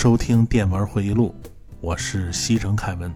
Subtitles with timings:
[0.00, 1.34] 收听电玩回忆录，
[1.80, 3.12] 我是西城凯文。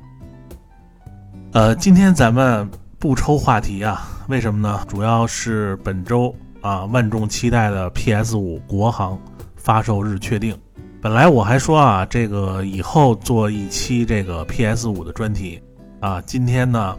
[1.53, 2.69] 呃，今天咱们
[2.99, 4.85] 不抽话题啊，为什么呢？
[4.89, 9.17] 主要是本周啊，万众期待的 PS 五国行
[9.55, 10.59] 发售日确定。
[11.01, 15.63] 本来我还说啊，这个以后做一期这个 PS 五的专题
[16.01, 16.99] 啊，今天呢，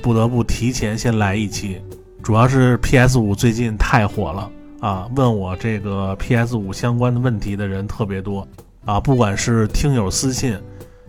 [0.00, 1.82] 不得不提前先来一期，
[2.22, 4.48] 主要是 PS 五最近太火了。
[4.80, 8.46] 啊，问我这个 PS 五相关的问题的人特别多，
[8.84, 10.58] 啊，不管是听友私信，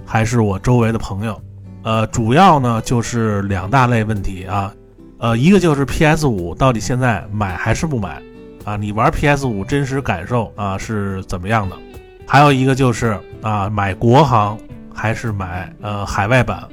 [0.05, 1.41] 还是我周围的朋友，
[1.83, 4.73] 呃，主要呢就是两大类问题啊，
[5.19, 8.21] 呃，一个就是 PS 五到底现在买还是不买，
[8.63, 11.75] 啊，你玩 PS 五真实感受啊是怎么样的？
[12.25, 14.57] 还有一个就是啊，买国行
[14.93, 16.63] 还是买呃海外版？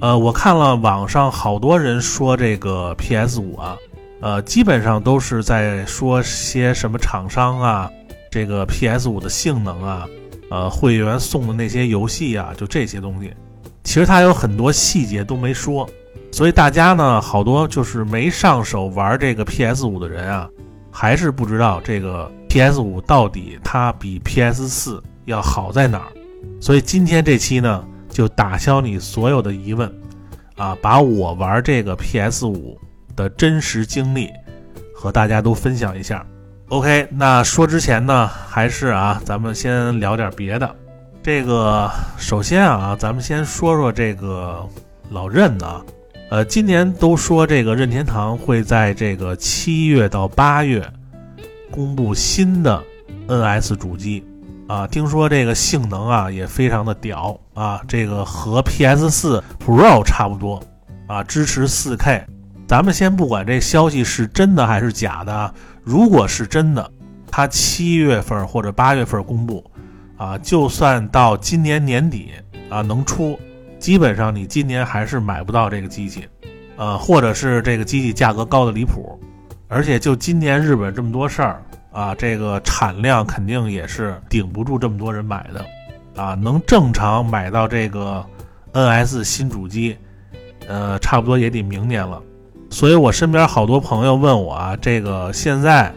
[0.00, 3.76] 呃，我看了网上好多人说这个 PS 五啊。
[4.20, 7.88] 呃，基本上都是在说些什么厂商啊，
[8.32, 10.04] 这个 PS 五的性能啊，
[10.50, 13.32] 呃，会员送的那些游戏啊，就这些东西。
[13.84, 15.88] 其实它有很多细节都没说，
[16.30, 20.48] 所以大家呢，好多就是没上手玩这个 PS 五的人啊，
[20.90, 26.12] 还是不知道这个 PS 五到底它比 PS 四要好在哪儿。
[26.60, 29.92] 所以今天这期呢，就打消你所有的疑问，
[30.56, 32.78] 啊，把我玩这个 PS 五。
[33.16, 34.30] 的真实经历
[34.94, 36.24] 和大家都分享一下。
[36.70, 40.76] OK，那说之前呢，还是啊，咱们先聊点别的。
[41.22, 44.68] 这个首先啊，咱们先说说这个
[45.08, 45.82] 老任呢。
[46.28, 50.86] 呃，今年都说这个任天堂会在这个七月到八月
[51.70, 52.84] 公布新的
[53.28, 54.22] NS 主机
[54.66, 60.62] 啊，听说这个性能啊也非常的屌啊，这个和 PS4 Pro 差不多
[61.06, 62.24] 啊，支持 4K。
[62.66, 65.54] 咱们先不管这消息是真的还是假的，
[65.88, 66.92] 如果是真的，
[67.30, 69.64] 它七月份或者八月份公布，
[70.18, 72.32] 啊，就算到今年年底
[72.68, 73.40] 啊能出，
[73.78, 76.28] 基本上你今年还是买不到这个机器，
[76.76, 79.18] 呃，或者是这个机器价格高的离谱，
[79.66, 88.22] 而且就今年日本这么多事儿啊，这个产量肯定也是顶不住这么多人买的，啊，能正常买到这个
[88.74, 89.96] NS 新主机，
[90.66, 92.22] 呃，差不多也得明年了。
[92.70, 95.92] 所以我身边好多朋友问我啊，这个现在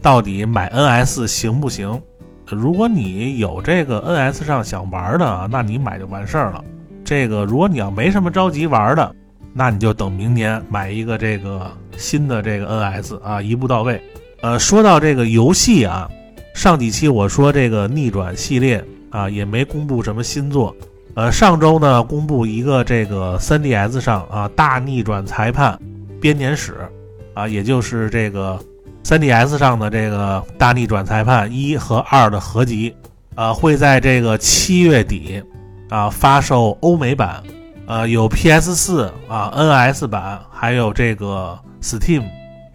[0.00, 2.00] 到底买 NS 行不行？
[2.46, 6.62] 如果你有这个 NS 上想玩的，那你买就完事儿了。
[7.04, 9.14] 这个如果你要没什么着急玩的，
[9.52, 14.00] 那你就等明年买一个这个新的这个 NS 啊，一步到位。
[14.42, 16.08] 呃，说到这个游戏啊，
[16.54, 20.74] 上几期我说这个逆转系列啊，也没公布什么新作。
[21.14, 25.78] 呃，上周呢公布一个这个 3DS 上啊大逆转裁判。
[26.22, 26.88] 编年史，
[27.34, 28.56] 啊，也就是这个
[29.02, 32.94] 3DS 上的这个大逆转裁判一和二的合集，
[33.34, 35.42] 啊，会在这个七月底，
[35.90, 37.42] 啊，发售欧美版，
[37.86, 42.22] 呃，有 PS4 啊，NS 版，还有这个 Steam，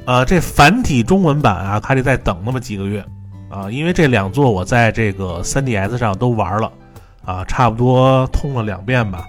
[0.03, 3.01] 呃，这繁体中文版啊，还得再等那么几个月，
[3.49, 6.69] 啊，因为这两座我在这个 3DS 上都玩了，
[7.23, 9.25] 啊，差不多通了两遍吧。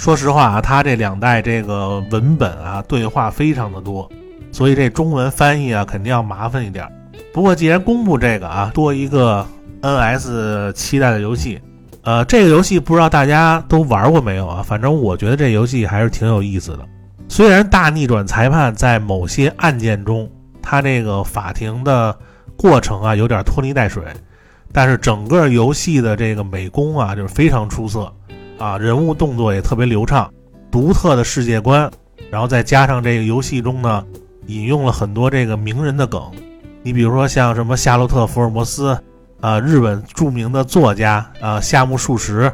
[0.00, 4.10] 说实话啊，它这两代这个文本啊，对话非常的多，
[4.50, 6.90] 所以这中文翻译啊，肯定要麻烦一点。
[7.34, 9.46] 不过既然公布这个啊，多一个
[9.82, 11.60] NS 期待的游戏，
[12.00, 14.62] 呃，这个游戏不知道大家都玩过没有啊？
[14.62, 16.78] 反正我觉得这游戏还是挺有意思的。
[17.28, 20.26] 虽然大逆转裁判在某些案件中，
[20.62, 22.18] 它这个法庭的
[22.56, 24.02] 过程啊有点拖泥带水，
[24.72, 28.10] 但是整个游戏的这个美工啊，就是非常出色。
[28.60, 30.30] 啊，人物动作也特别流畅，
[30.70, 31.90] 独特的世界观，
[32.30, 34.04] 然后再加上这个游戏中呢，
[34.48, 36.20] 引用了很多这个名人的梗，
[36.82, 38.96] 你比如说像什么夏洛特·福尔摩斯，
[39.40, 42.52] 啊，日本著名的作家啊，夏目漱石，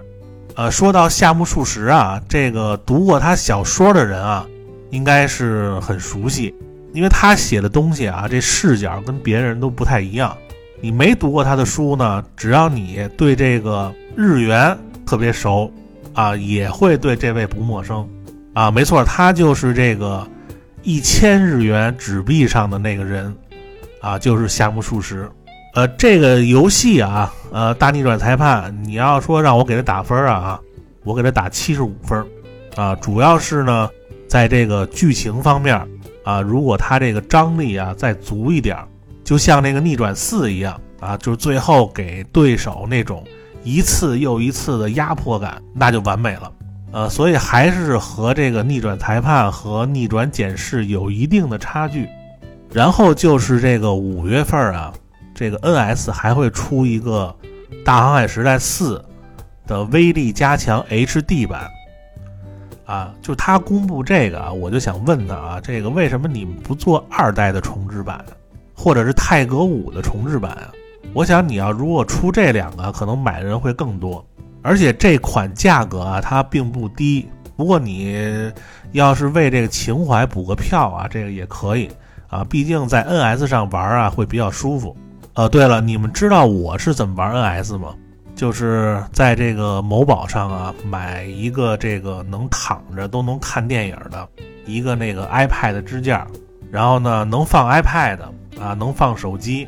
[0.55, 4.47] 呃，说到夏目漱石啊，这个读过他小说的人啊，
[4.91, 6.55] 应该是很熟悉，
[6.93, 10.37] 因为他写的东西啊，这视角跟别人都不太一样。
[10.81, 15.69] 你没读过他的书呢，只要你对这个日元特别熟。
[16.16, 18.08] 啊，也会对这位不陌生，
[18.54, 20.26] 啊，没错，他就是这个
[20.82, 23.36] 一千日元纸币上的那个人，
[24.00, 25.30] 啊，就是夏目漱石。
[25.74, 30.58] 呃，这个游戏啊，呃，大逆转裁判，你要说让我给他打分啊，
[31.04, 32.24] 我给他打七十五分，
[32.76, 33.90] 啊，主要是呢，
[34.26, 35.78] 在这个剧情方面，
[36.24, 38.74] 啊，如果他这个张力啊再足一点，
[39.22, 43.22] 就像那个逆转四一样，啊，就是最后给对手那种。
[43.66, 46.52] 一次又一次的压迫感，那就完美了。
[46.92, 52.08] 呃，所以还是和这个逆转裁判和逆转检视有一定的差距。
[52.72, 54.92] 然后就是这个五月份啊，
[55.34, 57.34] 这个 NS 还会出一个
[57.84, 59.04] 《大航海时代四》
[59.69, 61.69] 的威力加强 HD 版。
[62.84, 68.24] 啊，就他公布这个啊，我就想问他啊，这个为什么你们不做二代的重置版，
[68.72, 70.70] 或者是泰格五的重置版啊？
[71.16, 74.22] 我想你要如果出这两个，可能买的人会更多。
[74.60, 77.26] 而且这款价格啊，它并不低。
[77.56, 78.52] 不过你
[78.92, 81.90] 要是为这个情怀补个票啊，这个也可以
[82.28, 82.44] 啊。
[82.44, 84.94] 毕竟在 NS 上玩啊，会比较舒服。
[85.32, 87.94] 呃，对了，你们知道我是怎么玩 NS 吗？
[88.34, 94.28] 就是在这个某宝上啊，买一个这个能躺着都能看电影的
[94.66, 96.26] 一个那个 iPad 支架，
[96.70, 98.19] 然后呢能放 iPad
[98.60, 99.66] 啊，能放手机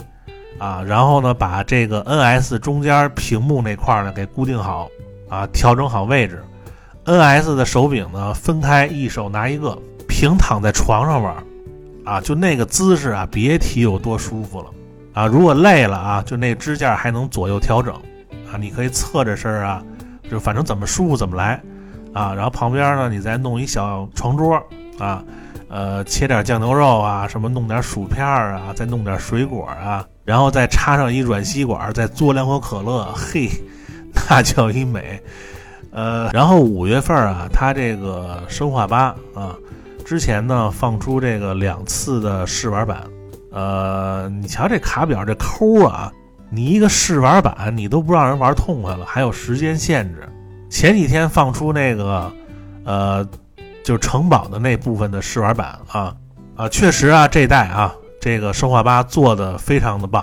[0.58, 4.88] 啊，然后呢把这个 NS 中间屏幕那块呢给固定好
[5.28, 6.42] 啊，调整好位置。
[7.04, 11.34] NS 的手柄呢分开，一手拿一个，平躺在床上玩
[12.04, 14.66] 啊，就那个姿势啊，别提有多舒服了
[15.14, 15.26] 啊！
[15.26, 17.94] 如果累了啊，就那支架还能左右调整。
[18.50, 19.82] 啊，你可以侧着身啊，
[20.30, 21.60] 就反正怎么舒服怎么来，
[22.14, 24.62] 啊，然后旁边呢，你再弄一小床桌
[24.98, 25.22] 啊，
[25.68, 33.48] 呃，切点酱牛肉啊，什么弄点薯片啊，再弄点水果啊，然后再插上一软吸管，再嘬两口可乐，嘿，
[34.14, 35.20] 那叫一美。
[35.90, 39.56] 呃，然后五月份啊，它这个生化八啊，
[40.04, 43.02] 之前呢放出这个两次的试玩版，
[43.52, 46.12] 呃，你瞧这卡表这抠啊。
[46.50, 50.26] 你一个试玩版，你都不让人玩痛快了，还有时间限制。
[50.70, 52.32] 前几天放出那个，
[52.84, 53.28] 呃，
[53.88, 56.14] 就是城堡的那部分的试玩版啊
[56.56, 57.90] 啊，确实啊，这代啊，
[58.20, 60.22] 这个生化八做的非常的棒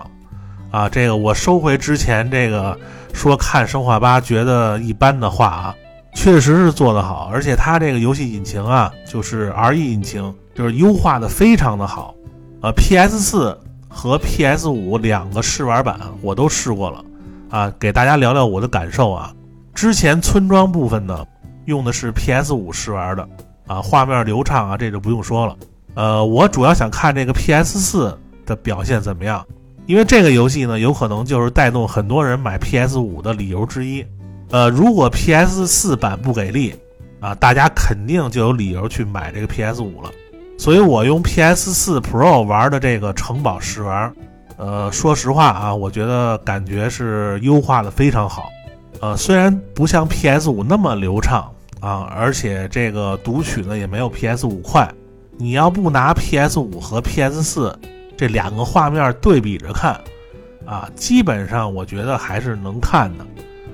[0.69, 0.87] 啊。
[0.87, 2.77] 这个我收回之前这个
[3.11, 5.75] 说看生化八觉得一般的话啊，
[6.13, 12.13] 确实是做得好，而且它这个游戏引擎啊，就是 R E 引擎，就是优化的非常的好。
[12.61, 13.57] 呃，P S 四。
[13.87, 17.05] 和 PS 五两个试玩版我都试过了，
[17.49, 19.33] 啊，给大家聊聊我的感受啊。
[19.73, 21.25] 之前村庄部分呢，
[21.63, 23.25] 用的是 PS 五试玩的，
[23.67, 25.55] 啊，画面流畅啊，这就不用说了。
[25.93, 29.45] 呃，我主要想看这个 PS 四的表现怎么样，
[29.85, 34.05] 因为这个游戏呢，有可能就是带动很多人买 PS 五的理由之一。
[34.51, 36.75] 呃，如果 PS 四版不给力，
[37.19, 40.11] 啊，大家肯定就有理由去买这个 PS 五了。
[40.57, 44.13] 所以我用 PS4 Pro 玩的这个城堡试玩，
[44.55, 48.49] 呃，说实话啊，我觉得感觉是优化的非常好。
[49.01, 54.91] 呃，虽然不像 PS5 那么流畅啊，而且这个读取呢也没有 PS5 快。
[55.37, 57.75] 你要不拿 PS5 和 PS4
[58.15, 59.99] 这两个画面对比着看，
[60.65, 63.25] 啊，基本上我觉得还是能看的。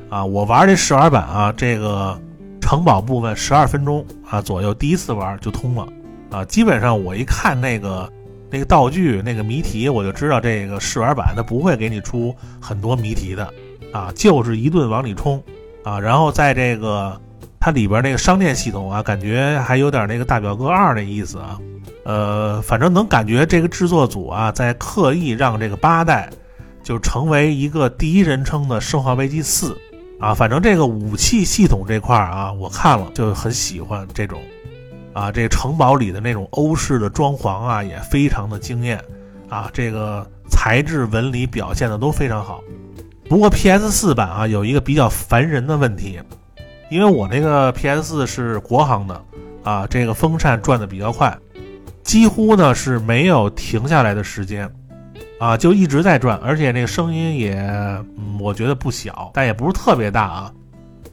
[0.09, 2.19] 啊，我玩这试玩版啊，这个
[2.59, 5.87] 城堡部分十二分钟啊左右，第一次玩就通了。
[6.31, 8.11] 啊，基本上我一看那个
[8.49, 13.53] 那个道具那个谜题，我就知道这个试玩版它不会给你出很多谜题的，
[13.93, 15.41] 啊，就是一顿往里冲，
[15.83, 17.21] 啊，然后在这个
[17.61, 21.59] 它里边那个商店系统啊，感觉还有点那个大表哥二那意思啊，
[22.03, 26.27] 呃，反正能感觉这个制作组啊在刻意让这个八代
[26.81, 29.77] 就成为一个第一人称的生化危机四，
[30.19, 34.41] 啊，反正这个武器系统这块啊，我看了就很喜欢这种。
[35.13, 38.97] 啊，这城堡里的那种欧式的装潢啊，也非常的惊艳，
[39.49, 42.63] 啊，这个材质纹理表现的都非常好。
[43.27, 46.17] 不过 PS 四版啊，有一个比较烦人的问题，
[46.91, 49.23] 因为我那个 PS 四是国行的，
[49.63, 51.33] 啊，这个风扇转的比较快，
[52.03, 54.69] 几乎呢是没有停下来的时间，
[55.39, 57.65] 啊，就一直在转，而且那个声音也，
[58.37, 60.53] 我觉得不小，但也不是特别大啊，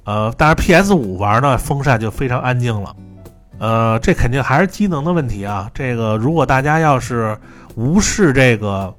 [0.02, 2.96] 呃，但是 PS 五玩呢，风扇就非常安静了。
[3.60, 5.70] 呃，这肯定还是机能的问题啊。
[5.72, 7.38] 这个如果大家要是
[7.76, 8.92] 无视这个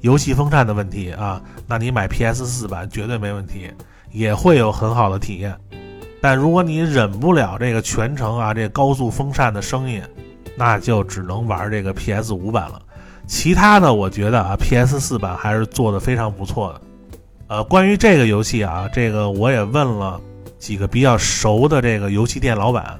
[0.00, 3.70] 游戏风扇的问题啊，那你买 PS 四版绝对没问题，
[4.10, 5.54] 也会有很好的体验。
[6.22, 10.00] 但如果你忍不了这个全程啊这高速风扇的声音，
[10.56, 12.80] 那就只能玩这个 PS 五版了。
[13.26, 16.80] 其他的我觉得啊，PS 四版还是做的非常不错的。
[17.48, 20.20] 呃，关于这个游戏啊，这个我也问了
[20.58, 22.98] 几个比较熟的这个游戏店老板。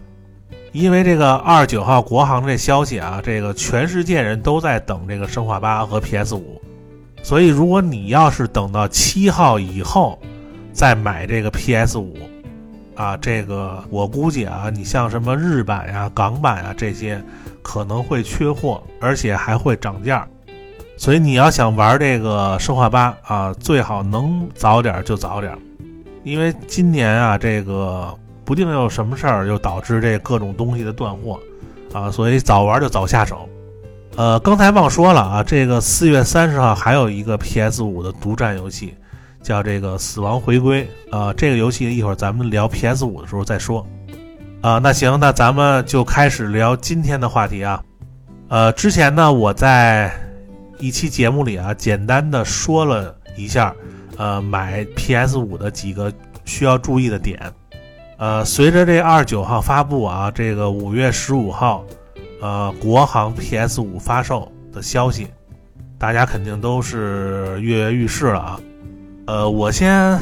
[0.73, 6.61] 因为这个二十九号国行这消息啊，这个全世界人都在等这个生化八和 PS 五，
[7.23, 10.19] 所以如果你要是等到七号以后
[10.73, 12.17] 再买这个 PS 五，
[12.95, 17.23] 啊，这个我估计啊，你像什么日版呀、港版啊这些
[17.63, 20.27] 可能会缺货，而且还会涨价，
[20.97, 25.57] 所以你要想玩这个生化八啊，最好能早点就早点，
[26.25, 28.15] 因为今年啊这个。
[28.45, 31.39] 不定有什么事儿，又导致这各种东西的断货，
[31.93, 33.49] 啊，所以早玩就早下手。
[34.17, 38.95] 呃，刚才忘说了啊，这个四月三十号还有一个 PS 五的独占游戏，
[39.43, 41.33] 叫这个《死亡回归》啊。
[41.35, 43.87] 这个游戏一会儿咱们聊 PS 五的时候再说
[44.61, 44.79] 啊。
[44.79, 47.83] 那行，那咱们就开始聊今天的话题啊。
[48.49, 50.13] 呃，之前呢，我在
[50.79, 53.75] 一期节目里啊，简单的说了一下，
[54.17, 56.13] 呃，买 PS 五的几个
[56.45, 57.41] 需要注意的点。
[58.19, 61.85] 呃，随着这二十九号发布啊，这个五月十五号，
[62.41, 65.27] 呃，国行 PS 五发售的消息，
[65.99, 68.61] 大家肯定都是跃跃欲试了啊。
[69.27, 70.19] 呃，我先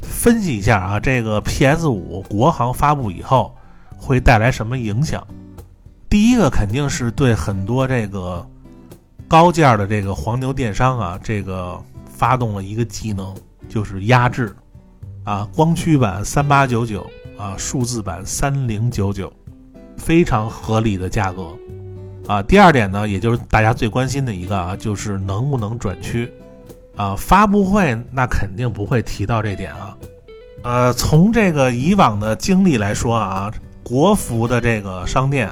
[0.00, 3.54] 分析一下啊，这个 PS 五国行发布以后
[3.96, 5.24] 会带来什么影响？
[6.08, 8.44] 第一个肯定是对很多这个
[9.28, 13.34] 高价的这个黄牛电商啊，这个发动了一个技能，
[13.68, 14.54] 就是压制
[15.24, 17.06] 啊，光驱版三八九九
[17.36, 19.30] 啊，数字版三零九九，
[19.98, 21.54] 非常合理的价格
[22.26, 22.42] 啊。
[22.42, 26.32] 第二点呢，也就是大家最关心的一个啊，就是能不能转区
[26.96, 27.14] 啊？
[27.16, 29.96] 发布会那肯定不会提到这点啊。
[30.62, 33.52] 呃，从这个以往的经历来说啊，
[33.84, 35.48] 国服的这个商店。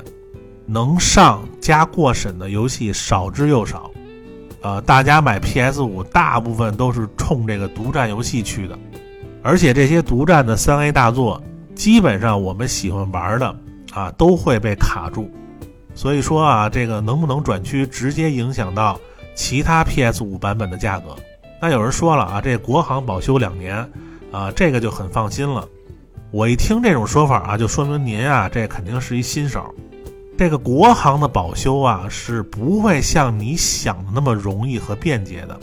[0.66, 3.90] 能上加过审的游戏少之又少，
[4.62, 8.78] 呃，大家买 PS 五大部分都是冲这个独占游戏去的，
[9.42, 11.38] 而且这些独占的三 A 大作，
[11.74, 13.54] 基本上我们喜欢玩的
[13.92, 15.30] 啊都会被卡住，
[15.94, 18.98] 所以说啊，这个能不能转区直接影响到
[19.34, 21.14] 其他 PS 五版本的价格？
[21.61, 23.76] 那有人说了啊，这国行保修两年
[24.30, 25.66] 啊，这个就很放心了。
[26.30, 29.64] 我一听这种说法啊，就说明您啊，这肯定是一新手。
[30.37, 35.58] 这个国行的保修啊，是不会像你想的那么容易和便捷的。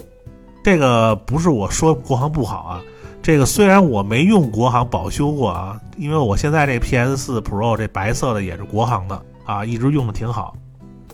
[0.63, 2.81] 这个不是我说国行不好啊，
[3.21, 10.55] 这个虽然我没用国行保修过啊，因为我现在这 PS4 Pro 这白色的也是国行的啊，一直用的挺好。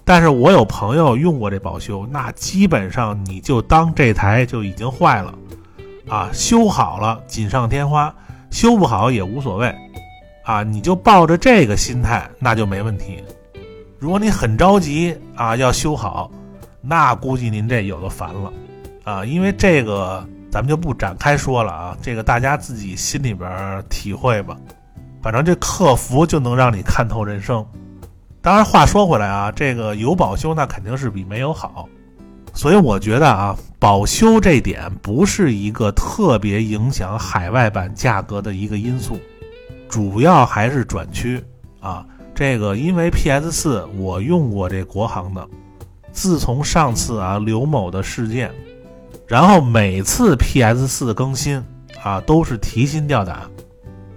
[0.07, 5.37] 但是我有朋友用过这保修，那基本上你就当这台就已经坏了
[6.07, 8.15] 啊，修好了锦上添花，
[8.49, 9.75] 修不好也无所谓
[10.45, 13.21] 啊，你就抱着这个心态，那就没问题。
[13.99, 16.31] 如果你很着急啊，要修好，
[16.79, 18.53] 那估计您这有的烦了，
[19.03, 24.55] 啊，因为这个咱们就不展开说了啊，这个大家自己心里边体会吧。
[25.21, 27.65] 反正这客服就能让你看透人生。
[28.41, 31.87] 当然话说回来啊，这个有保修那肯定是比没有好，
[32.53, 39.19] 所以我觉得啊，保修这点不是一个特别影响海外版价格的一个因素，
[39.89, 41.43] 主要还是转区
[41.81, 42.05] 啊。
[42.33, 45.45] 这个因为 PS 四我用过这国行的，
[46.11, 48.51] 自从上次啊刘某的事件，
[49.27, 51.61] 然后每次 PS 四更新
[52.03, 53.41] 啊都是提心吊胆，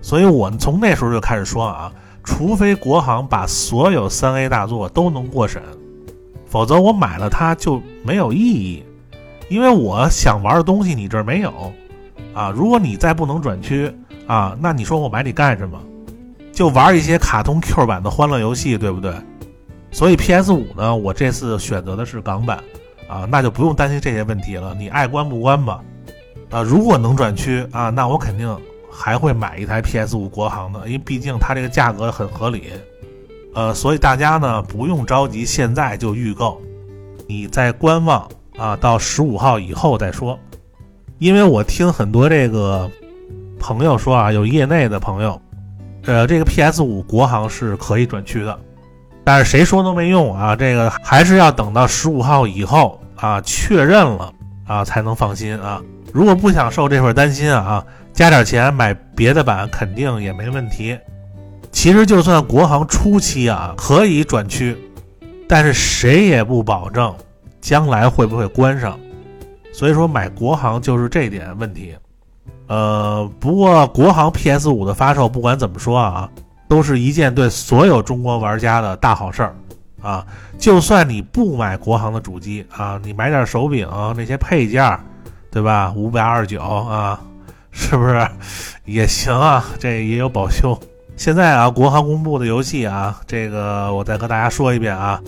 [0.03, 1.91] 所以我从那时候就开始说啊，
[2.23, 5.63] 除非国行把所有三 A 大作都能过审，
[6.47, 8.85] 否则我买了它就没有意义，
[9.49, 11.53] 因为我想玩的东西你这儿没有
[12.35, 13.93] 啊，如果你再不能转区
[14.27, 15.81] 啊，那你说我买你干什么？
[16.53, 19.15] 就玩一些卡通 Q 版的欢乐游戏，对不对？
[19.91, 22.63] 所以 PS 五呢，我这次选择的是港版，
[23.09, 24.75] 啊，那就不用担心这些问题了。
[24.79, 25.81] 你爱关不关吧？
[26.51, 28.47] 啊，如果能转区啊，那我肯定
[29.03, 32.65] 还会买一台 PS 五国行的，因为毕竟它这个价格很合理。
[33.55, 36.61] 呃，所以大家呢不用着急，现在就预购，
[37.27, 38.29] 你在观望
[38.59, 40.39] 啊，到十五号以后再说。
[41.19, 42.91] 因为我听很多这个
[43.59, 45.41] 朋友说啊，有业内的朋友。
[46.05, 48.59] 呃，这个 PS 五国行是可以转区的，
[49.25, 50.55] 但是谁说都没用啊！
[50.55, 54.33] 这个还是要等到十五号以后啊，确认了
[54.67, 55.83] 啊才能放心啊。
[56.13, 57.85] 如果不想受这份担心啊，
[58.21, 60.95] 加点钱买别的版肯定也没问题。
[61.73, 64.77] 其实就算国行初期啊可以转区，
[65.49, 67.15] 但是谁也不保证
[67.63, 69.01] 将来会不会关上，
[69.73, 71.97] 所以说买国行就是这点问题。
[72.67, 76.29] 呃，不过国行 PS 五的发售，不管怎么说啊，
[76.69, 79.57] 都是一件对所有中国玩家的大好事儿
[80.03, 80.27] 啊。
[80.59, 85.01] 就算你不买国行的主机啊，你买点手柄那些配件，
[85.51, 85.91] 对吧？
[85.97, 87.19] 五百二十九啊，
[87.71, 88.29] 是不是
[88.85, 89.65] 也行啊？
[89.79, 90.79] 这也有保修。
[91.17, 95.21] 现在啊，国行公布的游戏啊，这个我再和大家说一遍啊，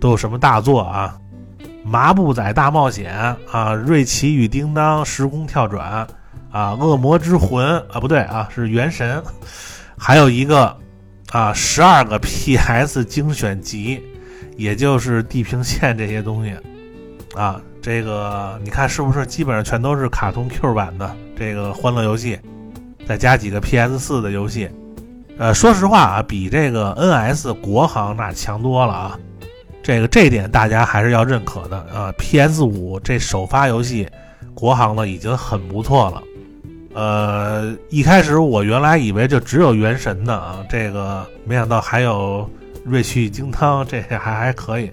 [0.00, 1.16] 都有什么大作啊？
[1.84, 3.14] 麻布仔大冒险
[3.50, 6.06] 啊，瑞奇与叮当时空跳转。
[6.50, 9.22] 啊，恶魔之魂啊，不对啊，是元神，
[9.98, 10.74] 还有一个
[11.30, 14.02] 啊，十二个 PS 精选集，
[14.56, 16.56] 也就是地平线这些东西
[17.34, 22.36] 啊，这个你看是不是基本上全都是卡通 Q 版的这个欢乐游戏，
[23.06, 24.68] 再加几个 PS 四的游戏，
[25.38, 29.18] 呃，说实话啊，比这个 NS 国行那强多了啊，
[29.84, 34.04] 这个这点大家还是要认可的啊，PS 五这首发游戏
[34.52, 36.20] 国行呢已经很不错了。
[36.92, 42.50] 呃，一开始我原来以为就只有原神的啊，这个没想到还有
[42.84, 44.90] 瑞趣精汤，这还还可以。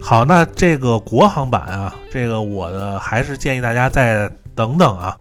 [0.00, 5.16] 好，那这个国行版啊，这个我的还是建议大家再等等啊，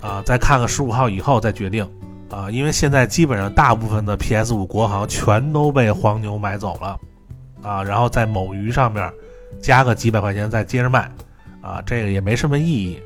[0.00, 1.86] 啊，再看看十五号以后再决定
[2.30, 6.98] 啊，因为现在基本上大部分的 PS 五国行全都被黄牛买走了
[7.62, 9.12] 啊，然后在某鱼上面
[9.60, 11.10] 加个几百块钱再接着卖
[11.60, 12.98] 啊，这个也没什么意义。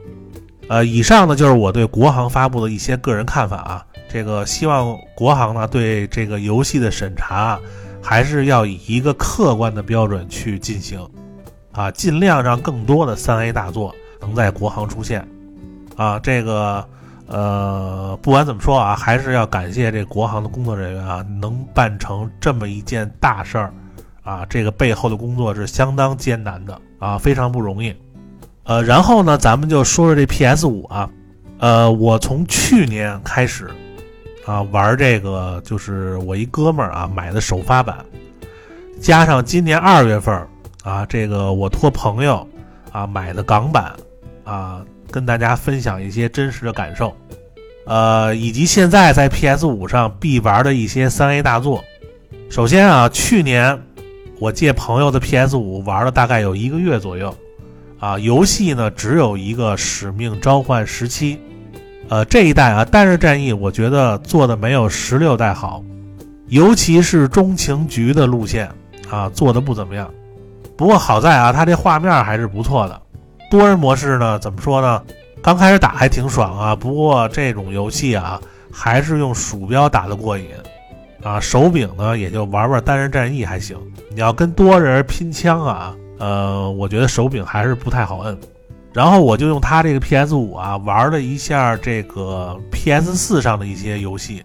[0.69, 3.85] 呃，以上呢就是我对国行发布的一些个人看法啊。
[4.09, 7.59] 这个希望国行呢对这个游戏的审查，
[8.05, 11.01] 还是要以一个客观的标准去进行，
[11.73, 15.27] 啊，尽量让更多的三 A 大作能在国行出现，
[15.97, 16.87] 啊，这个
[17.27, 23.73] 呃，不管怎么说啊，还是要感谢这国行的工作人员啊，能办成这么一件大事儿，
[24.23, 27.95] 啊，这个背后的工作是相当艰难的啊，非常不容易。
[28.65, 31.09] 呃，然后呢，咱们就说说这 PS 五啊，
[31.59, 33.71] 呃，我从去年开始
[34.45, 38.05] 啊玩这个，就是我一哥们儿啊买的首发版，
[39.01, 40.47] 加上今年二月份
[40.83, 42.47] 啊，这个我托朋友
[42.93, 43.93] 啊买的港版
[44.45, 47.17] 啊，跟大家分享一些真实的感受，
[47.87, 51.83] 呃，以及现在在 PS 五上必玩的一些三 A 大作。
[52.51, 53.81] 首先啊，去年
[54.39, 57.35] 我借朋友的 PS 五玩了大概有一个月左右。
[58.01, 61.37] 啊，游戏呢只有一个《使命召唤：十七》，
[62.09, 65.83] 呃，这一代啊单人战役我觉得做的没有十六代好，
[66.49, 68.71] 尤其是中情局的路线
[69.11, 70.11] 啊做的不怎么样。
[70.77, 73.01] 不过好在啊，它这画面还是不错的。
[73.51, 75.03] 多人模式呢，怎么说呢？
[75.43, 78.41] 刚开始打还挺爽啊，不过这种游戏啊
[78.73, 80.47] 还是用鼠标打的过瘾
[81.23, 83.77] 啊，手柄呢也就玩玩单人战役还行。
[84.11, 85.95] 你要跟多人拼枪啊。
[86.17, 88.39] 呃，我觉得手柄还是不太好摁，
[88.95, 94.45] 然后我就用它这个 PS 五啊玩了一下这个 PS 四上的一些游戏，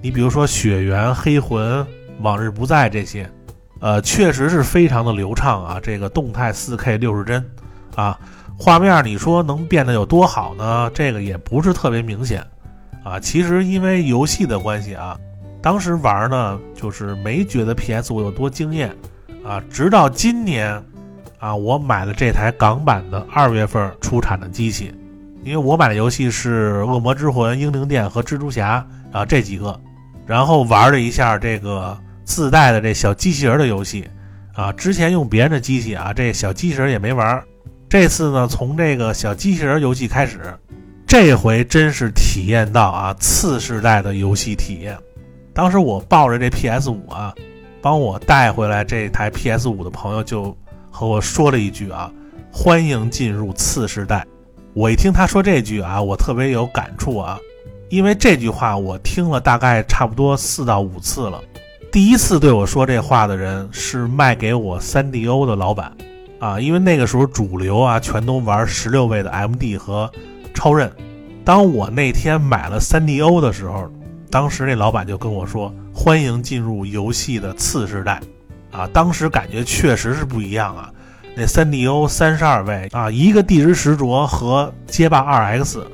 [0.00, 1.80] 你比如说《血缘》《黑魂》
[2.22, 3.30] 《往日不再》这些，
[3.78, 7.44] 呃，确实是非常的流畅啊，这个动态 4K 六十帧
[7.94, 8.18] 啊，
[8.58, 10.90] 画面你说能变得有多好呢？
[10.94, 12.42] 这个也不是特别明显
[13.04, 13.20] 啊。
[13.20, 15.14] 其实因为游戏的关系啊，
[15.60, 18.96] 当时玩呢就是没觉得 PS 五有多惊艳
[19.44, 20.82] 啊，直到今年。
[21.40, 24.92] 啊，我买了这台港版的二月份出产的机器，
[25.42, 28.86] 因为我买的游戏是《恶魔之魂》《英灵殿》和《蜘蛛侠》
[29.18, 29.80] 啊这几个，
[30.26, 34.06] 然后玩了一下这个自带的这小机器人的游戏，
[34.52, 37.42] 啊，之前用别人的机器啊，这小机器人也没玩，
[37.88, 40.40] 这次呢从这个小机器人游戏开始，
[41.06, 44.94] 这回真是体验到啊次世代的游戏体验。
[45.54, 47.34] 当时我抱着这 PS 五啊，
[47.80, 50.54] 帮我带回来这台 PS 五的朋友就。
[50.90, 52.12] 和我说了一句啊，
[52.52, 54.26] 欢迎进入次世代。
[54.74, 57.38] 我一听他说这句啊，我特别有感触啊，
[57.88, 61.42] 因为这句话我听了大概差不多四到五次了。
[61.92, 65.92] 第一次对我说这话的人是卖给我 3DO 的老板
[66.38, 70.10] 啊，因为那个时候主流啊全都玩十六位的 MD 和
[70.54, 70.90] 超任。
[71.44, 73.90] 当我那天买了 3DO 的时候，
[74.30, 78.20] 当时那老板就跟我说，欢迎进入游戏的次世代。
[78.70, 80.90] 啊，当时感觉确实是不一样啊！
[81.36, 85.86] 那三 DO 三十二位啊，一个地之石卓和街霸二 X，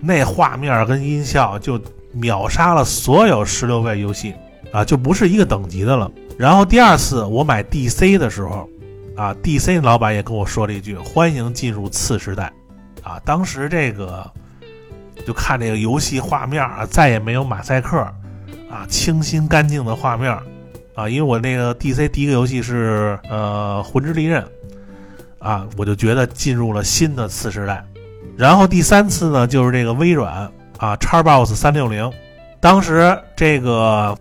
[0.00, 1.80] 那画面跟音效就
[2.12, 4.34] 秒杀了所有十六位游戏
[4.72, 6.10] 啊，就不是一个等级的了。
[6.38, 8.68] 然后第二次我买 DC 的时候，
[9.16, 12.52] 啊，DC 老板也跟我说了一句：“欢迎进入次时代。”
[13.02, 14.28] 啊，当时这个
[15.26, 17.98] 就看这个游戏画面啊，再也没有马赛克
[18.70, 20.36] 啊，清新干净的画面。
[20.94, 24.44] 啊，因为我那个 DC 第一个游戏是呃魂之利刃，
[25.40, 27.84] 啊，我就觉得进入了新的次时代。
[28.36, 32.10] 然后第三次呢，就是这个微软啊，Xbox 三六零，
[32.60, 34.16] 当时这个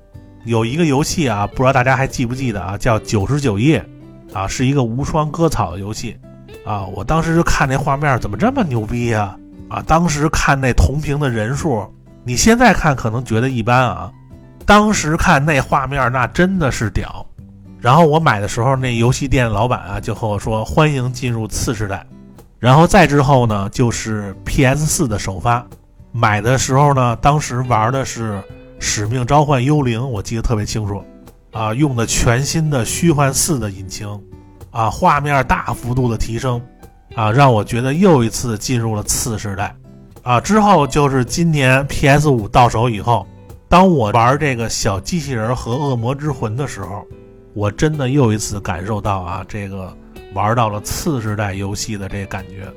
[0.45, 3.85] 有一个游戏啊，不知道大家还记不记得啊，叫九十九夜，
[4.33, 6.17] 啊，是一个无双割草的游戏，
[6.65, 9.35] 啊，我当时就看那画面怎么这么牛逼呀，
[9.67, 11.87] 啊，当时看那同屏的人数，
[12.23, 14.11] 你现在看可能觉得一般啊。
[14.65, 17.25] 当时看那画面，那真的是屌。
[17.79, 22.05] 然后我买的时候，那游戏店老板啊就和我说：“欢迎进入次世代。”
[22.57, 25.65] 然后再之后呢，就是 PS 四的首发。
[26.13, 28.37] 买的时候呢，当时玩的是
[28.79, 31.03] 《使命召唤：幽灵》，我记得特别清楚。
[31.51, 34.07] 啊，用的全新的虚幻四的引擎，
[34.71, 36.61] 啊，画面大幅度的提升，
[37.15, 39.75] 啊，让我觉得又一次进入了次世代。
[40.21, 43.27] 啊，之后就是今年 PS 五到手以后。
[43.73, 47.03] 当我玩这个小机器人和恶魔之魂的时候，
[47.55, 49.91] 我真的又一次感受到啊，这个
[50.35, 52.71] 玩到了次世代游戏的这感觉。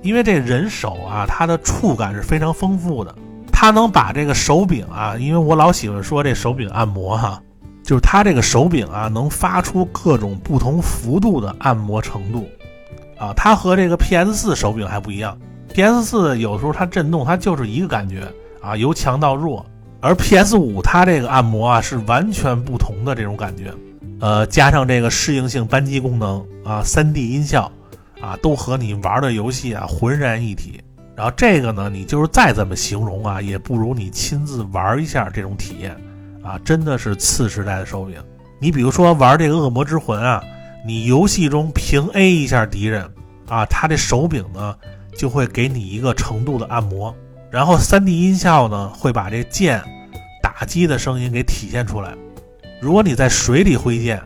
[0.00, 3.12] 因为这人手啊，它的触感是非常丰富的，
[3.52, 7.42] 它能把这个手柄啊，因为我老喜欢说这手柄按摩哈，
[7.82, 12.46] 就是它这个手柄啊，能发出各种不同幅度的按摩程度，
[13.18, 15.36] 啊，它和这个 PS 四手柄还不一样
[15.74, 18.22] ，PS 四有时候它震动它就是一个感觉
[18.62, 19.66] 啊，由强到弱，
[20.00, 23.72] 而 PS 五它这个按摩啊是完全不同的这种感觉，
[24.20, 27.70] 呃，加上这个适应性扳机功能啊，3D 音效。
[28.20, 30.80] 啊，都和你玩的游戏啊浑然一体。
[31.14, 35.96] 然后这个呢，你就是再怎么形容啊，也不如你亲自玩一下这种体验
[36.42, 38.16] 啊，真的是次时代的手柄。
[38.58, 40.42] 你比如说玩这个恶魔之魂啊，
[40.84, 43.08] 你游戏中平 A 一下敌人
[43.48, 44.74] 啊，他这手柄呢
[45.16, 47.14] 就会给你一个程度的按摩，
[47.50, 49.82] 然后 3D 音效呢会把这剑
[50.42, 52.14] 打击的声音给体现出来。
[52.80, 54.22] 如果你在水里挥剑，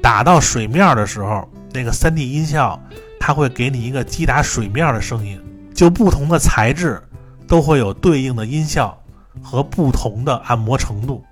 [0.00, 2.80] 打到水面的时候，那个 3D 音效。
[3.24, 5.40] 它会给你一个击打水面的声音，
[5.72, 7.00] 就不同的材质
[7.46, 9.00] 都会有对应的音效
[9.40, 11.22] 和不同的按摩程度，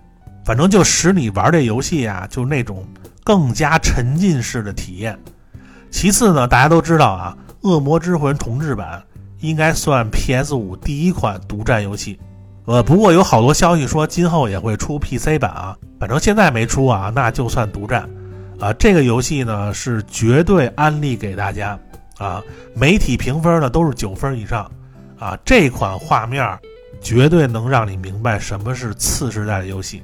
[0.44, 2.87] 反正就使你玩这游戏啊，就那种
[3.24, 5.18] 更加沉浸式的体验。
[5.90, 7.37] 其次呢，大家都知道啊，
[7.68, 9.02] 《恶魔之魂》重置版
[9.40, 12.18] 应该算 PS5 第一款独占游戏，
[12.66, 18.09] 呃，不过有好多消息说今后也会出 PC 版啊，反正现在没出啊，那就算独占。
[18.61, 21.79] 啊，这个游戏呢是绝对安利给大家
[22.18, 22.42] 啊！
[22.74, 24.70] 媒体评分呢都是九分以上
[25.18, 25.35] 啊！
[25.46, 26.59] 这款画面
[27.00, 30.03] 绝对能让你明白什么是次时代的游戏。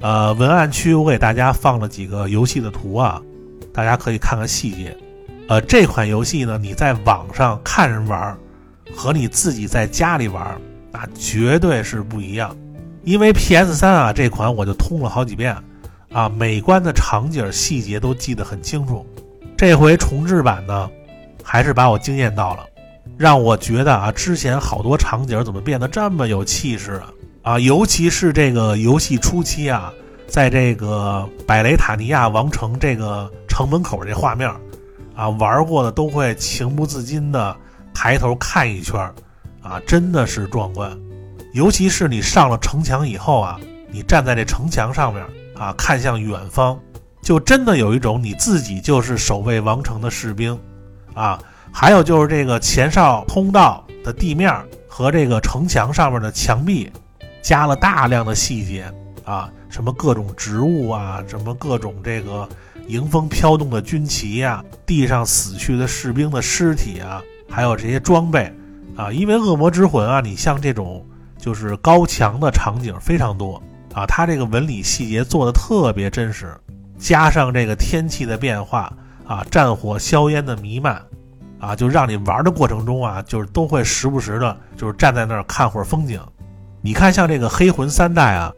[0.00, 3.20] 呃，文案区我给大家放了几个游戏的图啊，
[3.72, 4.96] 大家可以看看细节。
[5.48, 8.38] 呃，这款游戏呢，你在网上看人玩，
[8.94, 10.60] 和你自己在家里玩，
[10.92, 12.56] 那绝对是不一样。
[13.04, 15.56] 因为 PS 三啊这款我就通了好几遍。
[16.12, 19.04] 啊，美观的场景细节都记得很清楚。
[19.54, 20.88] 这回重置版呢，
[21.42, 22.64] 还是把我惊艳到了，
[23.18, 27.12] 让我觉得啊，之前好多场景怎么变得这么有气势啊？
[27.42, 29.92] 啊，尤其是这个游戏初期啊，
[30.26, 34.48] 在这个百雷塔尼亚王城这个城门口这画面，
[35.14, 37.54] 啊，玩过的都会情不自禁的
[37.96, 39.00] 抬头看一圈，
[39.62, 40.94] 啊，真的是壮观。
[41.54, 43.58] 尤其是你上了城墙以后啊，
[43.90, 45.24] 你站在这城墙上面。
[45.58, 46.78] 啊，看向远方，
[47.22, 50.60] 就真的有一种你自己就是守卫王城的士兵，
[51.14, 51.40] 啊，
[51.72, 54.54] 还有就是这个前哨通道的地面
[54.86, 56.92] 和这个城墙上面的墙壁，
[57.40, 58.84] 加了大量的细节
[59.24, 62.46] 啊，什么各种植物啊，什么各种这个
[62.86, 68.52] 迎风飘动的军旗呀，地上死去的士兵的尸体啊，还有这些装备
[68.96, 71.04] 啊，因为恶魔之魂啊，你像这种
[71.38, 73.62] 就是高墙的场景非常多。
[73.94, 76.54] 啊，它这个纹理细节做的特别真实，
[76.98, 78.92] 加上这个天气的变化
[79.26, 81.00] 啊，战火硝烟的弥漫，
[81.58, 86.20] 啊，就让你玩的过程中啊，就是都会时不时的，就是站在那儿看会儿风景。
[86.82, 88.52] 你看，像这个黑魂三代啊，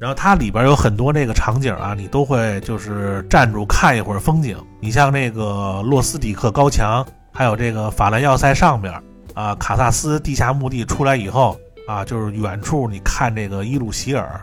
[0.00, 4.56] 然后它里边有很多那个场景啊，你都会就是站住看一会儿风景。
[4.80, 7.06] 你像那个洛斯底克高墙，
[7.40, 8.92] 还有这个法兰要塞上面
[9.32, 14.38] 啊，卡萨斯地下墓地出来以后啊，就是远处你看这个伊鲁希尔。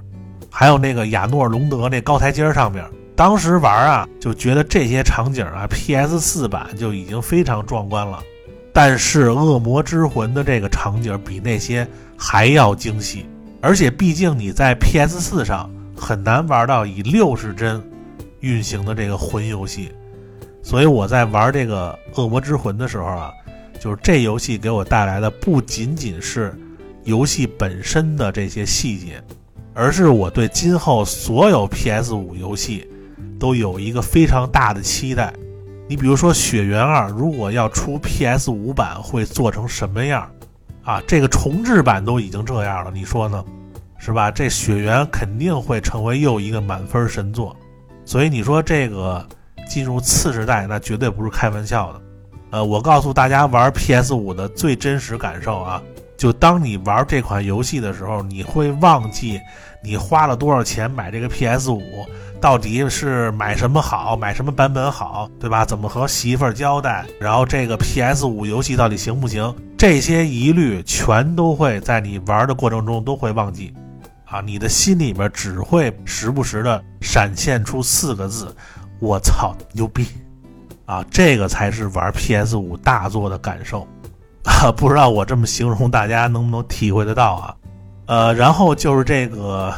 [0.49, 2.83] 还有那个亚诺隆德那高台阶上面，
[3.15, 8.19] 当时玩啊就觉得这些场景啊，PS 四版就已经非常壮观了。
[8.73, 13.27] 但是《恶魔之魂》的这个场景比那些还要精细，
[13.61, 17.79] 而且毕竟你在 PS 四上很难玩到以六十帧
[18.39, 19.91] 运行的这个魂游戏，
[20.67, 23.31] 所以我在玩这个《恶魔之魂》的时候啊，
[23.79, 26.53] 就是这游戏给我带来的不仅仅是
[27.05, 29.23] 游戏本身的这些细节。
[29.73, 32.85] 而是我对今后所有 PS 五游戏
[33.39, 35.31] 都有一个非常大的期待。
[35.87, 40.29] 你比如说《血缘二》，如果要出 PS 五版，会做成什么样？
[40.83, 43.41] 啊，这个重置版都已经这样了，你说呢？
[43.99, 44.29] 是吧？
[44.29, 47.55] 这《血缘》肯定会成为又一个满分神作。
[48.03, 49.25] 所以你说这个
[49.67, 52.01] 进入次时代，那绝对不是开玩笑的。
[52.49, 55.81] 呃，我告诉大家玩 PS 五的最真实感受啊。
[56.17, 59.39] 就当你玩这款游戏的时候，你会忘记
[59.83, 61.83] 你花了多少钱买这个 PS 五，
[62.41, 65.63] 到底是买什么好，买什么版本好，对吧？
[65.63, 67.05] 怎么和媳妇儿交代？
[67.19, 69.53] 然后这个 PS 五游戏到底行不行？
[69.77, 73.71] 这些疑虑全都会在你玩的过程中都会忘记，
[74.25, 78.55] 啊，你的心里面只会时不时的闪现出四个字：
[78.99, 80.07] 我操，牛逼！
[80.85, 83.87] 啊，这个才是玩 PS 五大作的感受。
[84.43, 87.55] 啊，不知道我这么形容，大家能不能体会得到啊？
[88.05, 89.73] 呃，然后就是这个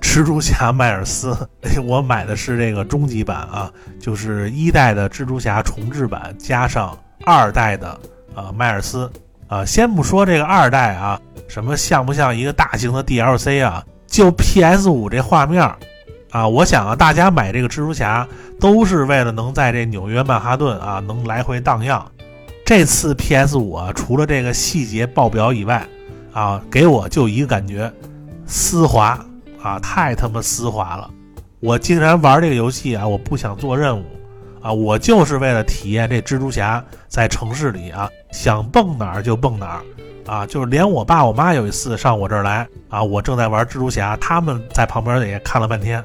[0.00, 1.36] 蜘蛛侠迈尔斯，
[1.86, 7.88] 我买的是这个终极版啊，就是一代的蜘蛛侠重置版加上二代的
[8.34, 9.08] 啊，迈尔斯
[9.46, 13.84] 啊，先不说这个二代啊，什么像不像一个大型的 DLC 啊？
[14.08, 15.62] 就 PS 五这画面
[16.32, 18.26] 啊，我想啊，大家买这个蜘蛛侠
[18.58, 22.04] 都是为了能在这纽约曼哈顿啊能来回荡漾。
[22.64, 25.86] 这次 PS 五啊，除了这个细节爆表以外，
[26.32, 27.92] 啊，给我就一个感觉，
[28.46, 29.18] 丝滑
[29.62, 31.10] 啊，太他妈丝滑了！
[31.60, 34.04] 我竟然玩这个游戏啊，我不想做任务
[34.62, 39.82] 啊，我就是为了体验这蜘蛛侠在城市里啊，想蹦哪儿就蹦哪儿
[40.32, 46.02] 啊，就是连我爸我妈有一次上我这儿来啊，我正在玩蜘蛛侠，他们在旁边也看了半天。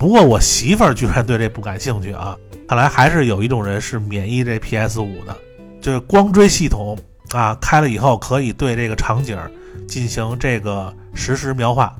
[0.00, 2.34] 不过我媳妇儿居然对这不感兴趣啊，
[2.66, 5.36] 看来还是有一种人是免疫这 PS 五的。
[5.78, 6.98] 就是光追系统
[7.32, 9.38] 啊，开了以后可以对这个场景
[9.86, 11.94] 进行这个实时描画，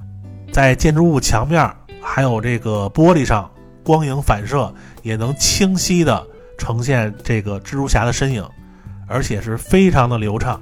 [0.50, 3.50] 在建筑物墙面还有这个玻璃上
[3.84, 8.42] 光影反射也能清晰的呈现这个蜘蛛侠的身影，
[9.06, 10.58] 而且是非常的流畅，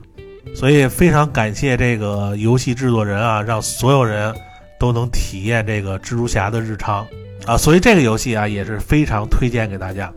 [0.56, 4.34] 所以非常感谢这个游戏制作人啊，让所有人
[4.76, 7.06] 都能体验这个蜘蛛侠的日常
[7.46, 10.12] 啊，所以这个游戏啊也是非常推荐给大家。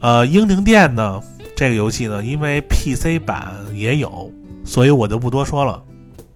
[0.00, 1.22] 呃，英灵殿呢？
[1.54, 4.30] 这个游戏呢，因为 PC 版也有，
[4.64, 5.82] 所以我就不多说了。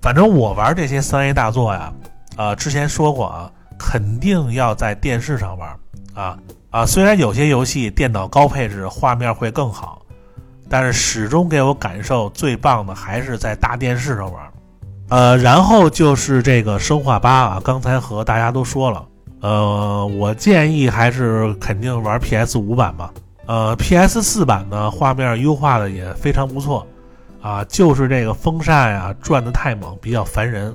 [0.03, 1.90] 反正我玩这些三 A 大作呀，
[2.37, 5.75] 啊，之前说过啊，肯定要在电视上玩
[6.12, 6.85] 啊啊。
[6.85, 10.03] 虽然有些游戏电脑高配置画面会更好，
[10.68, 14.42] 但是始终给我感受最棒的还是在大电视上玩。
[15.09, 19.03] 呃，然后就是这个生化八啊，刚才和大家都说了，
[19.44, 23.12] 呃，我建议还是肯定玩 PS 五版吧。
[23.44, 24.22] 呃，P.S.
[24.22, 26.87] 四版呢，画面优化的也非常不错，
[27.42, 30.74] 啊，就是这个风扇呀转的太猛，比较烦人。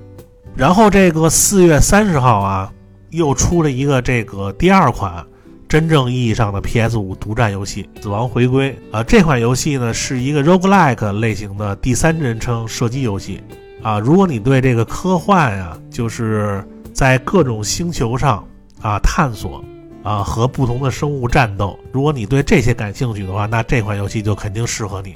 [0.55, 2.71] 然后这个四月三十号啊，
[3.09, 5.25] 又出了一个这个第二款
[5.67, 6.95] 真正意义上的 P.S.
[6.95, 13.41] 五独占游戏《死亡回归》啊，这款游戏呢是一个 roguelike 类型的第三人称射击游戏
[13.81, 13.97] 啊。
[13.97, 18.45] 如果你对这个科幻呀，就是在各种星球上
[18.81, 19.63] 啊探索。
[20.01, 21.77] 啊，和不同的生物战斗。
[21.91, 25.13] 如果你对这些感兴趣的话，那这款游戏就肯定适合你。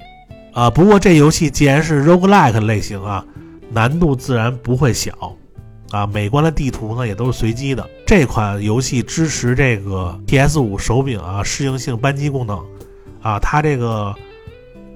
[0.52, 3.26] 啊，不过这游戏既然是 roguelike 类型啊，
[3.71, 5.13] 难度自然不会小。
[5.91, 7.89] 啊，美观的地图呢也都是随机的。
[8.06, 12.58] 这款游戏支持这个 PS5 手柄啊适应性扳机功能。
[13.21, 14.13] 啊，它这个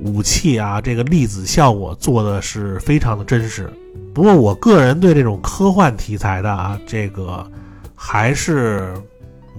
[0.01, 3.71] 武器啊，这个粒子效果做的是非常的真实。
[4.13, 7.49] 不过我个人对这种科幻题材的啊，这个
[7.97, 8.93] 还是。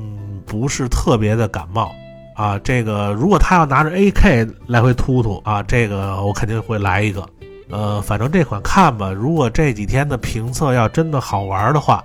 [0.01, 1.93] 嗯不是特别的感冒
[2.37, 7.29] 啊，这个如果他要拿着 AK 来回突突啊，这个我肯定会来一个。
[7.69, 12.03] 呃，反正这款看吧，如果这几天的评测要真的好玩的话，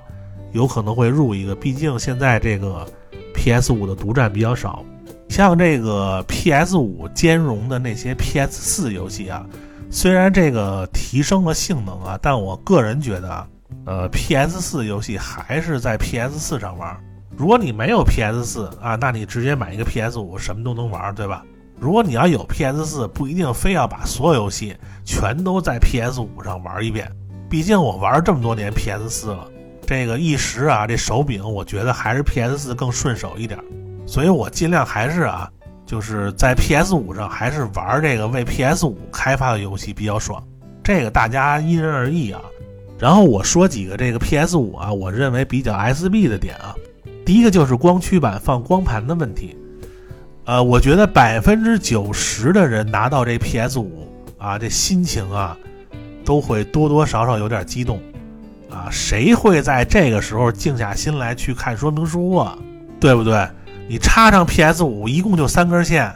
[0.53, 1.55] 有可能会入一个。
[1.55, 2.85] 毕竟现在这个
[3.35, 4.83] PS 五的独占比较少，
[5.29, 9.45] 像这个 PS 五兼容的那些 PS 四游戏啊，
[9.91, 13.47] 虽然这个提升了性能啊，但我个人觉得啊，
[13.85, 16.97] 呃，PS 四游戏还是在 PS 四上玩。
[17.35, 21.43] 如果你没有 PS 四啊，那你直接买一个 PS 五，什么都能玩，对吧？
[21.79, 27.11] 如果你要有 PS 四，不一定非要把所有游戏全都在 PS 五上玩一遍。
[27.49, 29.47] 毕竟我玩这么多年 PS 四了，
[29.85, 33.59] 这个一时啊，这手柄我觉得还是 PS 四更顺手一点，
[34.05, 35.49] 所以我尽量还是啊，
[35.85, 40.41] 就是在 PS 五上还是玩这个为 PS 五开发的游戏比较爽。
[40.83, 42.39] 这个大家因人而异啊。
[43.03, 46.73] 然后我说几个这个 PS 五啊，我认为比较 SB 的点啊。
[47.25, 49.57] 第一个就是光驱版放光盘的问题，
[50.45, 55.57] 呃，我觉得百分之九十的人拿到这 PS 五啊，这心情啊，
[56.23, 57.99] 都会多多少少有点激动，
[58.69, 62.57] 啊，谁会在这个时候静下心来去看说明书啊？
[63.01, 63.45] 对不对？
[63.89, 66.09] 你插上 PS 五，一共就三根线，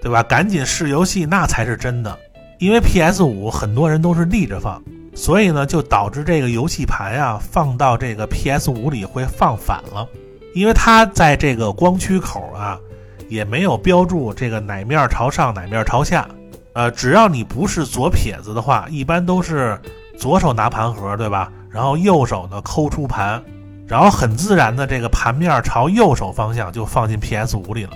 [0.00, 0.22] 对吧？
[0.22, 2.18] 赶紧试游戏那才是真的，
[2.58, 4.82] 因为 PS 五很多人都是立着放，
[5.20, 10.08] 所以呢，就导致这个游戏盘呀放到这个 PS 五里会放反了。
[10.54, 12.80] 因为它在这个光驱口啊，
[13.28, 16.26] 也没有标注这个哪面朝上哪面朝下，
[16.72, 19.78] 呃，只要你不是左撇子的话，一般都是
[20.16, 21.52] 左手拿盘盒，对吧？
[21.68, 23.44] 然后右手呢抠出盘，
[23.86, 27.90] 然后很自然的这个盘面朝右手方向就放进 PS 五里了，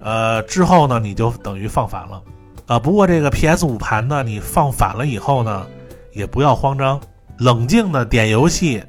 [0.00, 2.22] 呃，之后呢你就等于放反了，
[2.64, 5.66] 啊，不过这个 PS 五盘呢，你放反了以后呢，
[6.12, 7.00] 也不要慌张，
[7.38, 8.82] 冷静的点游戏，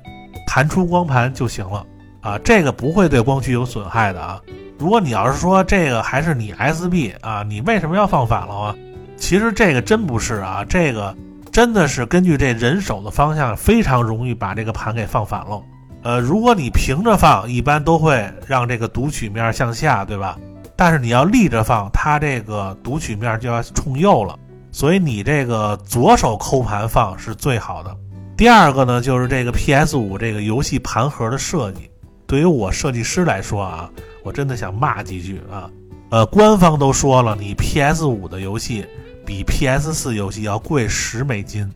[0.47, 1.85] 弹出光盘就行了。
[2.21, 4.39] 啊，这个不会对光驱有损害的啊。
[4.77, 8.75] 如果你要是说这个还是你 SB 啊，你为什么要放反了啊？
[9.17, 11.15] 其实这个真不是啊，这个
[11.51, 15.61] 真的是根据这人手的方向，非常容易把这个盘给放反了。
[16.03, 20.37] 呃，如果你平着放，一般都会让这个读取面向下，对吧？
[20.75, 24.35] 但是你要立着放，它这个读取面就要冲右了。
[24.71, 27.95] 所以你这个左手抠盘放是最好的。
[28.37, 31.89] 第二个呢，就是这个 PS 五这个游戏盘盒的设计，
[32.25, 33.89] 对于我设计师来说啊，
[34.23, 35.69] 我真的想骂几句啊。
[36.09, 38.85] 呃，官方都说了，你 PS 五的游戏
[39.25, 41.71] 比 PS 四游戏要贵十美金。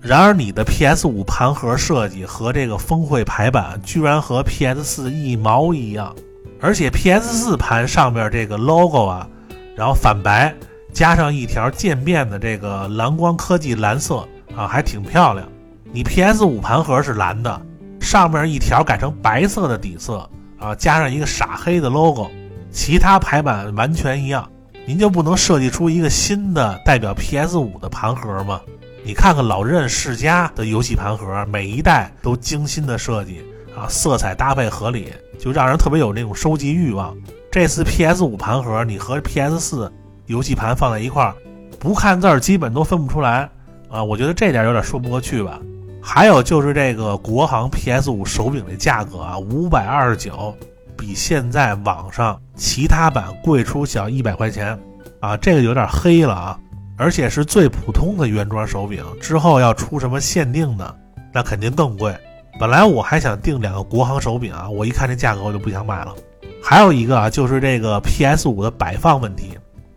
[0.00, 6.14] 然而你的 PS 五盘盒设计和这个峰会排版居然和 PS 四一毛一样，
[6.60, 9.28] 而且 PS 四盘上面这个 logo 啊，
[9.76, 10.54] 然后反白
[10.96, 15.46] 加上一条渐变的这个蓝光科技蓝色啊，还挺漂亮。
[15.92, 17.60] 你 PS 五盘盒是蓝的，
[18.00, 20.26] 上面一条改成白色的底色
[20.58, 22.30] 啊，加上一个傻黑的 logo。
[22.70, 24.48] 其他排版完全一样，
[24.86, 28.62] 您就不能设计出一个新的代表 PS 五的盘盒吗？
[29.04, 33.44] 你看看老任世家的游戏盘盒，每一代都精心的设计
[33.76, 37.14] 啊，色彩搭配合理，就让人特别有那种收集欲望。
[37.52, 39.92] 这次 PS 五盘盒，你和 PS 四
[40.26, 41.34] 游戏盘放在一块儿，
[41.78, 43.48] 不看字儿基本都分不出来
[43.88, 44.02] 啊！
[44.02, 45.60] 我觉得这点有点说不过去吧。
[46.02, 50.54] 还有就是这个国行 PS 五手柄的价格啊，五百二十九。
[50.98, 54.78] 比现在网上其他版贵出小一百块钱，
[55.20, 56.58] 啊，这个有点黑了啊！
[56.96, 60.96] 而且是最普通的原装手柄，之后要出什么限定的，
[61.34, 62.16] 那肯定更贵。
[62.58, 66.14] 本来我还想订两个国行手柄啊，我一看这价格我就不想买了。
[66.62, 69.50] 还有一个啊，就是这个 PS 五的摆放问题，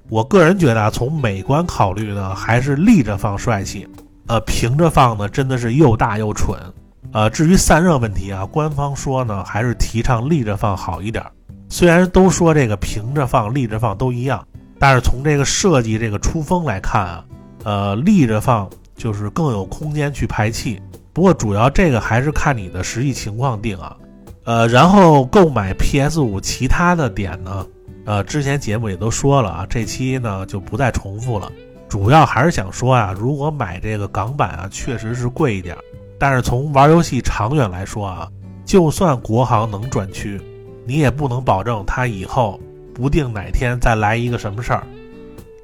[0.09, 3.87] 我个人觉得啊，从美观考虑呢，还是立着放帅气，
[4.27, 6.59] 呃，平着放呢，真的是又大又蠢。
[7.11, 11.23] 呃，至于散热问题啊，官方说呢，还是提倡立着放好一点。
[11.69, 14.43] 虽然都说这个平着放、立着放都一样，
[14.79, 17.25] 但是从这个设计这个出风来看啊，
[17.63, 20.81] 呃，立着放就是更有空间去排气。
[21.13, 23.95] 不过主要这个还是看你的实际情况定啊。
[24.45, 27.65] 呃，然后购买 PS 五其他的点呢，
[28.05, 31.51] 呃，之前节目也都说了啊，这期呢就不再重复了。
[31.87, 35.75] 主要还是想说啊，如果买这个港版啊，确实是贵一点。
[36.17, 38.29] 但是从玩游戏长远来说啊，
[38.65, 40.39] 就算国行能转区，
[40.85, 42.59] 你也不能保证它以后
[42.93, 44.83] 不定哪天再来一个什么事儿，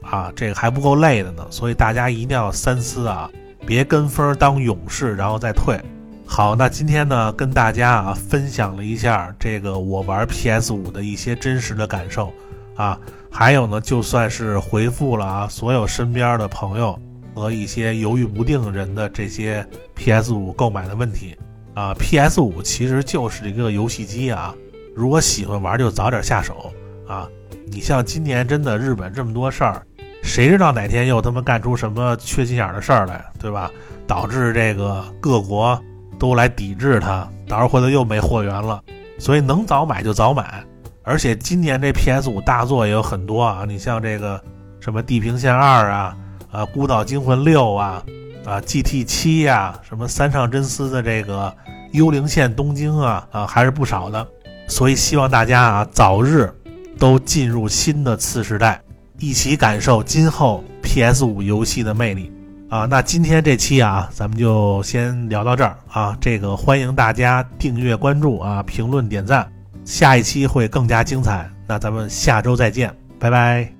[0.02, 1.45] 啊，这个还不够累的呢。
[1.50, 3.30] 所以大家一定要三思啊，
[3.65, 5.80] 别跟风当勇士然后再退。
[6.26, 12.34] 好，那今天呢跟大家啊分享了一下这个我玩 PS 五的一些真实的感受
[12.76, 13.00] 啊，
[13.32, 16.98] 还有呢就算是回复了啊所有身边的朋友。
[17.38, 21.36] 和一些犹豫不定人的这些 PS 五购买的问题
[21.74, 24.56] 啊，PS 五其实就是一个游戏机啊，
[24.96, 26.72] 如果喜欢玩就早点下手
[27.06, 27.28] 啊。
[27.68, 29.86] 你像今年真的日本这么多事儿，
[30.24, 33.70] 谁知道哪天又他妈干出什么缺心眼的事儿来，对吧？
[34.08, 35.78] 导致这个各国
[36.19, 38.82] 都来抵制它，到时候回头又没货源了。
[39.19, 40.63] 所以能早买就早买，
[41.04, 44.41] 而且今年这 PS 五大作也有很多啊，你像这个
[44.80, 46.15] 什么《地平线二》啊。
[46.51, 48.01] 啊，《孤岛惊魂六》啊，
[48.45, 51.54] 啊，GT 七呀，什么三上真司的这个
[51.91, 54.25] 《幽灵线：东京》啊，啊，还是不少的。
[54.69, 56.49] 所以希望大家啊，早日
[56.97, 58.82] 都进入新的次时代，
[59.19, 62.32] 一起感受今后 PS 五游戏的魅力
[62.69, 62.86] 啊。
[62.86, 66.17] 那今天这期啊，咱们就先聊到这儿啊。
[66.19, 69.51] 这个欢迎大家订阅、关注啊，评论、点赞，
[69.84, 71.49] 下一期会更加精彩。
[71.67, 73.75] 那咱们下周再见，拜拜。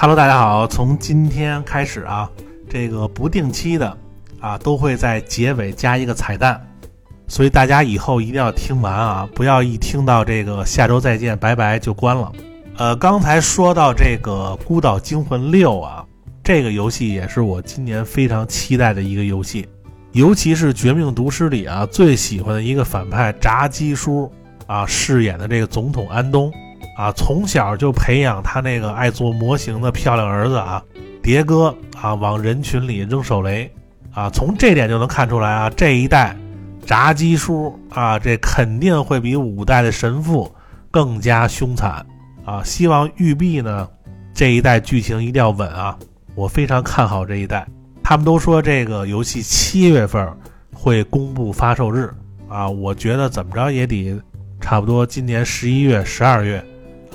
[0.00, 0.64] Hello，大家好！
[0.64, 2.30] 从今天开始啊，
[2.70, 3.98] 这个不定期的
[4.38, 6.64] 啊，都会在结尾加一个彩蛋，
[7.26, 12.30] 所以大家以后一定要听完啊，不要一听到这个下周再见，拜拜就关了。
[12.76, 16.06] 呃，刚才说到这个《孤岛惊魂六》啊，
[16.44, 19.66] 这个游戏也是我今年非常期待的一个游戏，
[20.12, 24.32] 尤其是《绝命毒师》里啊最喜欢的一个反派炸鸡叔
[24.68, 26.52] 啊饰演的这个总统安东。
[26.98, 30.82] 啊，从小就培养他那个爱做模型的漂亮儿子啊，
[31.22, 31.72] 迭哥
[32.02, 33.72] 啊，往人群里扔手雷
[34.12, 36.36] 啊，从这点就能看出来啊，这一代
[36.84, 40.52] 炸鸡叔啊，这肯定会比五代的神父
[40.90, 42.04] 更加凶残
[42.44, 42.64] 啊！
[42.64, 43.88] 希望育碧呢
[44.34, 45.96] 这一代剧情一定要稳啊！
[46.34, 47.64] 我非常看好这一代。
[48.02, 50.28] 他们都说这个游戏七月份
[50.74, 52.12] 会公布发售日
[52.48, 54.20] 啊，我觉得怎么着也得
[54.60, 56.60] 差不多今年十一月、十二月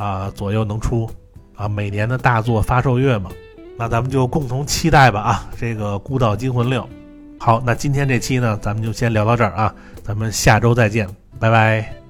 [0.04, 1.10] 啊左右能出
[1.56, 3.30] 啊，每年的大作发售月嘛。
[3.78, 5.50] 那咱们就共同期待吧啊！
[5.58, 6.82] 这个《孤岛惊魂六》，
[7.40, 9.74] 好，那今天这期呢，咱们就先聊到这儿啊，
[10.04, 11.08] 咱们下周再见，
[11.40, 12.03] 拜拜。